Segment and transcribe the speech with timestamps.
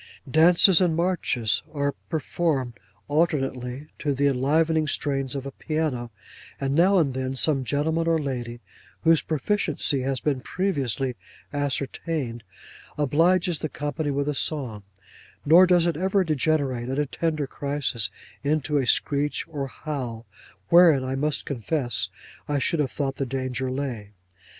[0.27, 2.73] Dances and marches are performed
[3.07, 6.09] alternately, to the enlivening strains of a piano;
[6.59, 8.61] and now and then some gentleman or lady
[9.03, 11.15] (whose proficiency has been previously
[11.53, 12.41] ascertained)
[12.97, 14.81] obliges the company with a song:
[15.45, 18.09] nor does it ever degenerate, at a tender crisis,
[18.43, 20.25] into a screech or howl;
[20.69, 22.09] wherein, I must confess,
[22.47, 24.13] I should have thought the danger lay.